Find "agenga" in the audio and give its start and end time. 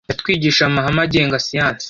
1.07-1.43